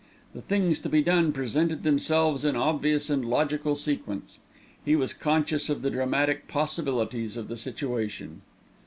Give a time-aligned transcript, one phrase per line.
[0.33, 4.39] The things to be done presented themselves in obvious and logical sequence.
[4.83, 8.41] He was conscious of the dramatic possibilities of the situation.